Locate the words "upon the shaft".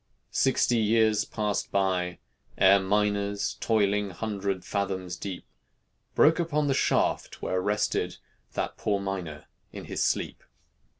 6.39-7.43